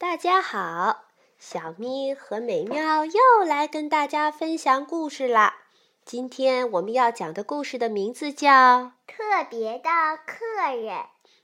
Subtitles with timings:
[0.00, 1.06] 大家好，
[1.40, 3.12] 小咪和美妙又
[3.44, 5.56] 来跟大家分享故事啦。
[6.04, 8.48] 今天我们要讲的故事的名字叫
[9.08, 9.90] 《特别的
[10.24, 10.94] 客人》。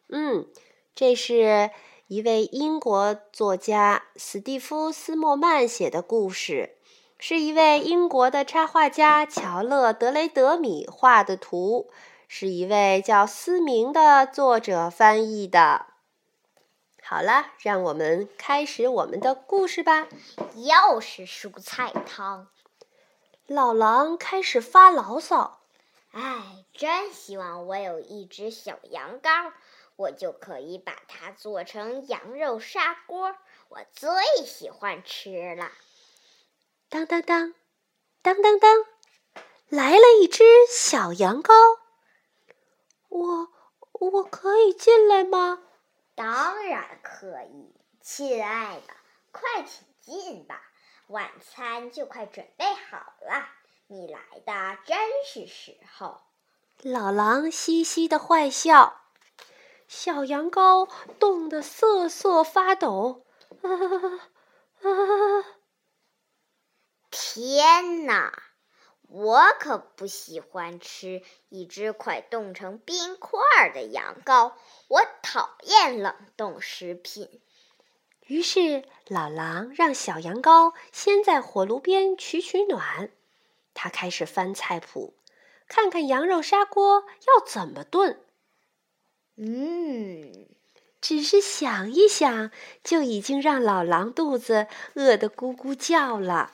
[0.09, 0.47] 嗯，
[0.95, 1.71] 这是
[2.07, 6.77] 一位英国作家史蒂夫·斯莫曼写的故事，
[7.19, 11.91] 是一位英国的插画家乔勒·德雷德米画的图，
[12.29, 15.87] 是一位叫思明的作者翻译的。
[17.07, 20.09] 好了，让我们开始我们的故事吧。
[20.55, 22.49] 又是蔬菜汤。
[23.47, 25.61] 老狼开始发牢骚
[26.13, 29.53] ：“哎，真希望我有一只小羊羔，
[29.97, 33.37] 我就可以把它做成羊肉砂锅，
[33.69, 34.11] 我最
[34.47, 35.73] 喜欢吃了。”
[36.89, 37.55] 当当当，
[38.23, 38.87] 当当当，
[39.69, 41.53] 来了一只小羊羔。
[43.11, 43.49] 我
[43.93, 45.61] 我可以进来吗？
[46.15, 48.95] 当然可以，亲爱的，
[49.33, 50.63] 快请进吧，
[51.09, 53.49] 晚餐就快准备好了，
[53.89, 56.21] 你来的真是时候。
[56.83, 59.01] 老狼嘻嘻的坏笑，
[59.89, 63.25] 小羊羔冻得瑟瑟发抖。
[67.11, 68.43] 天哪！
[69.09, 73.41] 我可不喜欢吃一只快冻成冰块
[73.73, 74.53] 的羊羔，
[74.89, 77.41] 我讨厌冷冻食品。
[78.27, 83.11] 于是老狼让小羊羔先在火炉边取取暖。
[83.75, 85.15] 他开始翻菜谱，
[85.69, 88.19] 看看羊肉砂锅要怎么炖。
[89.37, 90.49] 嗯，
[91.01, 92.51] 只是想一想，
[92.83, 96.51] 就已经让老狼肚子饿得咕咕叫了。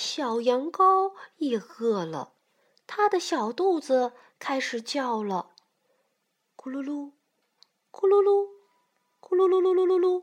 [0.00, 2.32] 小羊羔也饿了，
[2.86, 5.50] 它的小肚子开始叫了，
[6.56, 7.14] 咕噜噜，
[7.90, 8.46] 咕噜噜，
[9.20, 10.22] 咕噜噜噜噜噜噜。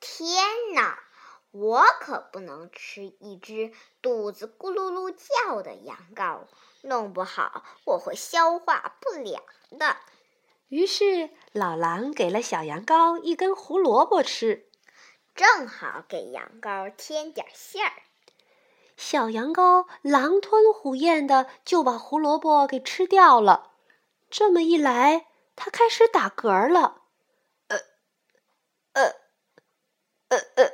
[0.00, 0.42] 天
[0.74, 1.00] 哪！
[1.50, 6.46] 我可不能吃一只肚子咕噜噜叫的羊羔，
[6.80, 9.42] 弄不好我会消化不良
[9.78, 9.98] 的。
[10.68, 14.70] 于是老狼给了小羊羔一根胡萝卜吃，
[15.34, 17.92] 正好给羊羔添点馅儿。
[18.98, 23.70] 小羊羔狼吞虎咽的就把胡萝卜给吃掉了，
[24.28, 27.02] 这么一来，它开始打嗝了。
[27.68, 27.78] 呃，
[28.94, 29.04] 呃，
[30.30, 30.72] 呃呃，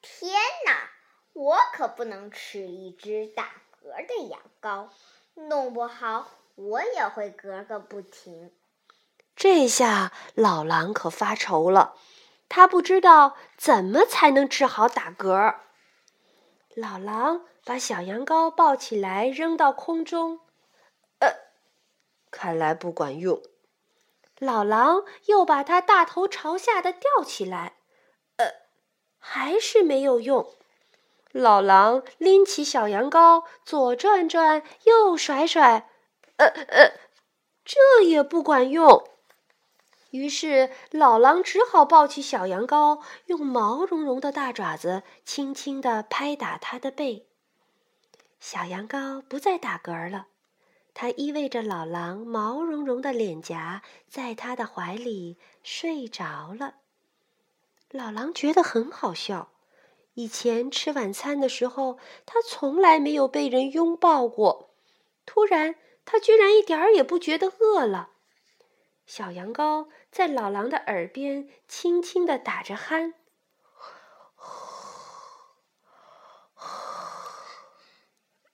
[0.00, 0.32] 天
[0.66, 0.90] 哪！
[1.34, 3.44] 我可不能吃一只打
[3.82, 4.88] 嗝的羊羔，
[5.34, 8.50] 弄不好我也会嗝个不停。
[9.36, 11.94] 这下老狼可发愁了，
[12.48, 15.56] 他不知道怎么才能治好打嗝。
[16.74, 20.40] 老狼把小羊羔抱起来，扔到空中，
[21.18, 21.28] 呃，
[22.30, 23.42] 看来不管用。
[24.38, 27.76] 老狼又把它大头朝下的吊起来，
[28.36, 28.46] 呃，
[29.18, 30.54] 还是没有用。
[31.32, 35.90] 老狼拎起小羊羔，左转转，右甩甩，
[36.36, 36.92] 呃呃，
[37.64, 39.11] 这也不管用。
[40.12, 47.26] 于是，老狼只好抱起小羊羔，用毛茸茸的大爪子轻轻地拍打它的背。
[48.38, 50.26] 小羊羔不再打嗝了，
[50.92, 56.74] 它依偎着老狼毛茸茸的脸颊，在他的怀里睡着了。
[57.90, 59.48] 老狼觉得很好笑，
[60.12, 64.74] 以前吃晚餐的时候，他从来没有被人拥抱过。
[65.24, 68.10] 突然，他居然一点儿也不觉得饿了。
[69.06, 73.14] 小羊羔在老狼的耳边轻轻地打着鼾。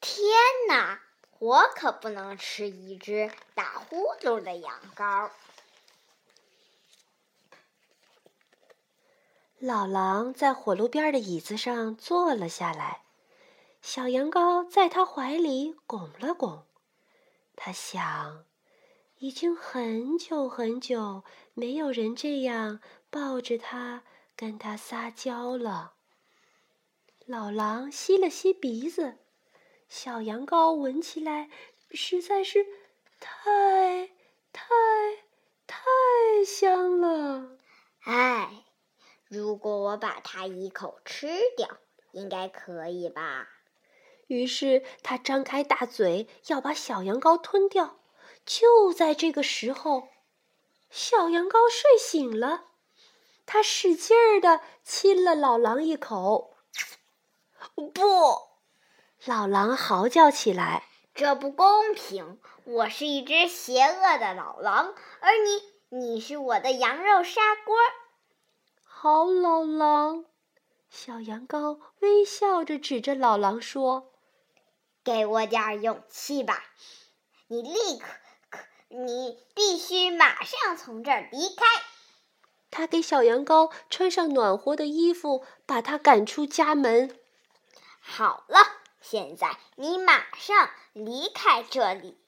[0.00, 0.26] 天
[0.68, 1.00] 哪！
[1.38, 5.30] 我可不能吃一只打呼噜的羊羔。
[9.60, 13.02] 老狼在火炉边的椅子上坐了下来，
[13.80, 16.66] 小羊羔在他怀里拱了拱。
[17.54, 18.47] 他想。
[19.20, 21.24] 已经很久很久
[21.54, 22.80] 没有人这样
[23.10, 24.04] 抱着它
[24.36, 25.94] 跟它撒娇了。
[27.26, 29.18] 老狼吸了吸鼻子，
[29.88, 31.50] 小羊羔闻起来
[31.90, 32.64] 实在是
[33.18, 34.10] 太
[34.52, 34.64] 太
[35.66, 35.84] 太
[36.46, 37.58] 香了。
[38.04, 38.64] 哎，
[39.26, 41.26] 如果我把它一口吃
[41.56, 41.78] 掉，
[42.12, 43.48] 应该可以吧？
[44.28, 47.97] 于是他张开大嘴要把小羊羔吞掉。
[48.48, 50.08] 就在这个时候，
[50.88, 52.64] 小羊羔睡醒了，
[53.44, 56.56] 它使劲儿的亲了老狼一口。
[57.74, 57.92] 不，
[59.26, 60.84] 老狼嚎叫起来
[61.14, 62.40] ：“这不公平！
[62.64, 67.76] 我是一只邪恶的老狼，而你你是我的羊肉砂锅。
[68.82, 70.24] 好，老狼。
[70.88, 74.10] 小羊羔微笑着指着老狼说
[75.04, 76.64] ：“给我点勇气吧！
[77.48, 78.06] 你立刻，
[78.88, 81.64] 你必须马上从这儿离开。”
[82.70, 87.18] 他给小羊羔穿上暖和的衣服，把它赶出家门。
[87.98, 88.58] 好了，
[89.00, 92.18] 现在你马上离开这里。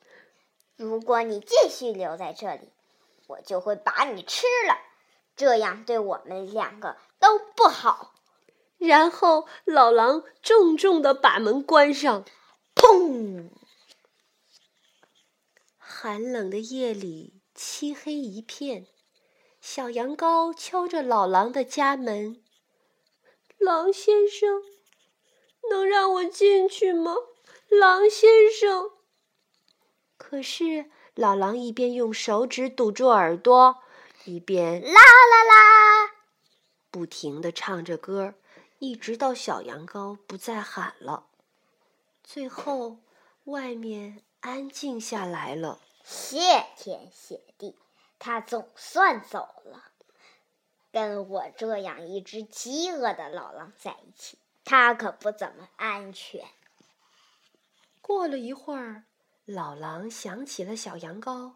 [0.76, 2.72] 如果你继续留在这里，
[3.26, 4.78] 我就会把你吃了，
[5.36, 8.14] 这样对我们两个都不好。
[8.78, 12.24] 然后老狼重重的把门关上，
[12.74, 13.50] 砰！
[16.02, 18.86] 寒冷的夜里，漆黑一片。
[19.60, 22.42] 小羊羔敲着老狼的家门
[23.60, 24.62] ：“狼先生，
[25.68, 27.14] 能让我进去吗？
[27.68, 28.92] 狼先生。”
[30.16, 33.82] 可是老狼一边用手指堵住耳朵，
[34.24, 36.12] 一边啦啦啦，
[36.90, 38.32] 不停的唱着歌。
[38.78, 41.26] 一直到小羊羔不再喊了，
[42.24, 43.00] 最后
[43.44, 45.78] 外面安静下来了。
[46.10, 47.78] 谢天谢地，
[48.18, 49.92] 他总算走了。
[50.90, 56.48] 跟我这样一只饥饿的老狼在一起，他可不怎么安全。
[58.00, 59.04] 过了一会儿，
[59.44, 61.52] 老狼想起了小羊羔，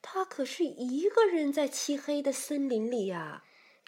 [0.00, 3.44] 他可是一个人在漆黑的森林里呀，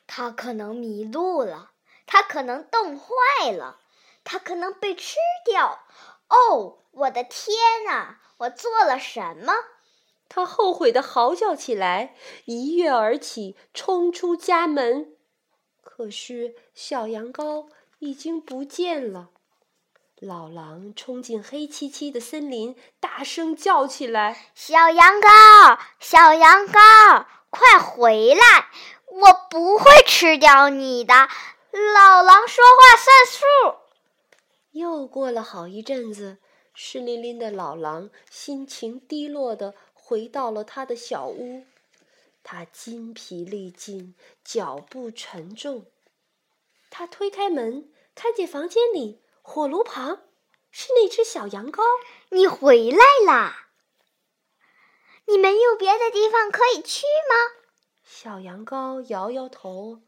[0.07, 1.73] 他可能迷路了。
[2.05, 3.81] 他可能冻坏了，
[4.25, 5.79] 他可能被吃掉。
[6.31, 7.55] 哦，我的天
[7.85, 8.21] 哪！
[8.39, 9.53] 我做了什么？
[10.29, 15.17] 他后悔的嚎叫起来，一跃而起，冲出家门。
[15.83, 17.69] 可是小羊羔
[17.99, 19.29] 已经不见了。
[20.21, 28.69] 老狼冲进黑漆漆的森林，大声叫起来：“小羊羔，小羊羔，快回来！
[29.07, 31.15] 我不会吃掉你的。”
[31.73, 33.90] 老狼说话算数。
[34.73, 36.39] 又过了好一阵子，
[36.75, 41.65] 湿淋淋的老狼心情低落的回到了他的小屋。
[42.43, 44.15] 他筋疲力尽，
[44.45, 45.87] 脚步沉重。
[46.89, 50.23] 他推开门，看见房间里火炉旁
[50.71, 51.83] 是那只小羊羔。
[52.31, 53.69] 你回来啦！
[55.27, 57.63] 你没有别的地方可以去吗？
[58.03, 60.01] 小羊羔摇摇头。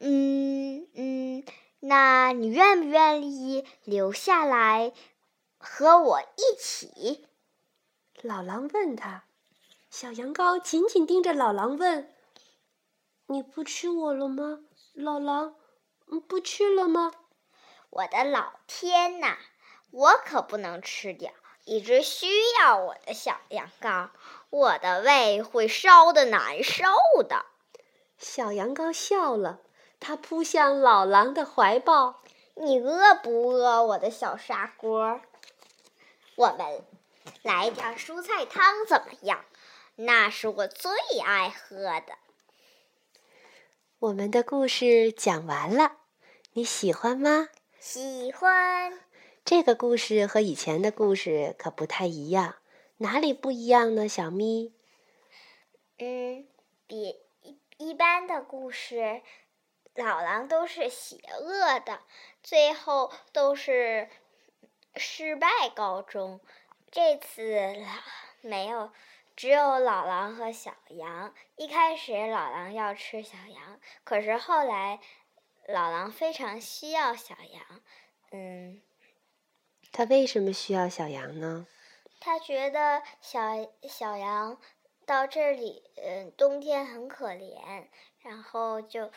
[0.00, 1.44] 嗯嗯，
[1.84, 4.92] 那你愿不愿意留下来
[5.58, 7.26] 和我一起？
[8.22, 9.24] 老狼问他。
[9.90, 12.14] 小羊羔紧紧盯着老狼问
[13.26, 14.60] ：“你不吃我了吗？”
[14.94, 15.56] 老狼
[16.28, 17.12] ：“不吃了吗？”
[17.90, 19.36] 我的老天呐，
[19.90, 21.32] 我可不能吃掉
[21.64, 22.28] 一只需
[22.60, 24.10] 要我的小羊羔，
[24.50, 26.84] 我的胃会烧的难受
[27.28, 27.44] 的。
[28.16, 29.58] 小羊羔笑了。
[30.02, 32.20] 他扑向老狼的怀抱。
[32.54, 35.20] 你饿不饿，我的小砂锅？
[36.34, 36.82] 我们
[37.42, 39.44] 来点蔬菜汤怎么样？
[39.94, 40.90] 那是我最
[41.24, 42.18] 爱喝的。
[44.00, 45.92] 我们的故事讲完了，
[46.54, 47.48] 你喜欢吗？
[47.78, 48.98] 喜欢。
[49.44, 52.56] 这个故事和以前的故事可不太一样，
[52.98, 54.08] 哪里不一样呢？
[54.08, 54.74] 小咪。
[55.98, 56.46] 嗯，
[56.86, 59.22] 比一一般的故事。
[59.94, 62.00] 老狼都是邪恶的，
[62.42, 64.08] 最后都是
[64.96, 66.40] 失败告终。
[66.90, 67.88] 这次老
[68.40, 68.90] 没有，
[69.36, 71.34] 只有老狼和小羊。
[71.56, 74.98] 一开始老狼要吃小羊，可是后来
[75.68, 77.82] 老狼非常需要小羊。
[78.30, 78.80] 嗯，
[79.92, 81.66] 他为什么需要小羊呢？
[82.18, 83.40] 他觉得小
[83.82, 84.58] 小羊
[85.04, 87.88] 到这里，嗯，冬天很可怜，
[88.22, 89.12] 然后就。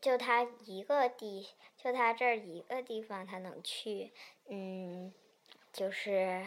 [0.00, 4.12] 就他一个地，就他这儿一个地方，他能去，
[4.48, 5.12] 嗯，
[5.72, 6.44] 就是，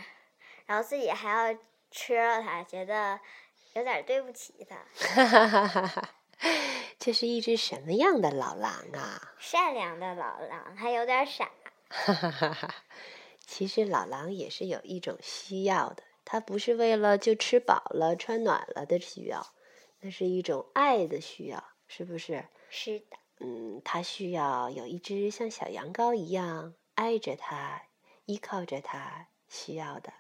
[0.65, 3.20] 然后自己还要吃了它，觉得
[3.74, 4.77] 有点对不起它。
[4.96, 6.10] 哈哈哈哈哈！
[6.98, 9.34] 这是一只什么样的老狼啊？
[9.38, 11.51] 善良的老狼，还有点傻。
[11.89, 12.75] 哈哈哈哈！
[13.46, 19.53] 其实老狼也是有一种需要的，它不是为了就吃饱了、穿暖了的需要，
[20.00, 22.46] 那是一种爱的需要，是不是？
[22.70, 23.17] 是的。
[23.43, 27.83] 嗯，他需要有一只像小羊羔一样爱着他、
[28.25, 30.13] 依靠着他、需要的、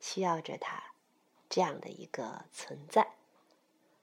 [0.00, 0.82] 需要着他
[1.48, 3.06] 这样的一个存在。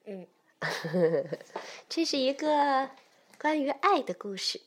[0.06, 0.28] 嗯，
[1.90, 2.92] 这是一个
[3.40, 4.62] 关于爱的故事。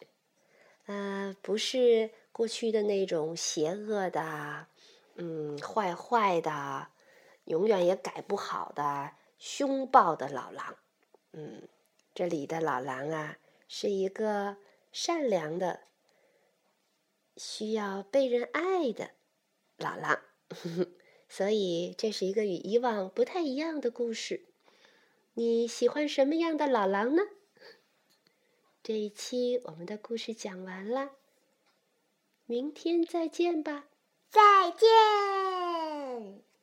[0.87, 4.67] 嗯，不是过去的那种邪恶的、
[5.15, 6.89] 嗯坏坏的、
[7.45, 10.77] 永远也改不好的、凶暴的老狼。
[11.33, 11.69] 嗯，
[12.13, 13.37] 这里的老狼啊，
[13.69, 14.57] 是一个
[14.93, 15.81] 善良的、
[17.37, 19.11] 需要被人爱的
[19.77, 20.21] 老狼。
[21.29, 24.47] 所以，这是一个与以往不太一样的故事。
[25.35, 27.23] 你喜欢什么样的老狼呢？
[28.83, 31.13] 这一期我们的故事讲完了，
[32.47, 33.87] 明天再见吧。
[34.29, 36.54] 再见。